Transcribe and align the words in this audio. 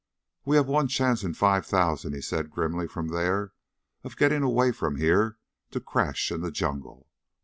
"We 0.45 0.55
have 0.55 0.67
one 0.67 0.87
chance 0.87 1.23
in 1.23 1.35
five 1.35 1.63
thousand," 1.67 2.13
he 2.13 2.21
said 2.21 2.49
grimly 2.49 2.87
from 2.87 3.09
there, 3.09 3.53
"of 4.03 4.17
getting 4.17 4.41
away 4.41 4.71
from 4.71 4.95
here 4.95 5.37
to 5.69 5.79
crash 5.79 6.31
in 6.31 6.41
the 6.41 6.49
jungle. 6.49 7.07